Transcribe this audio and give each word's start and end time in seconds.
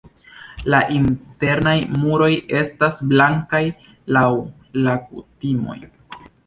La 0.73 0.79
internaj 0.99 1.75
muroj 2.05 2.31
estas 2.63 2.99
blankaj 3.13 3.63
laŭ 4.19 4.27
la 4.89 5.01
kutimoj. 5.13 5.83